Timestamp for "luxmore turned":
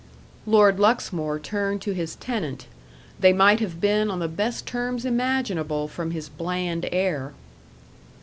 0.79-1.79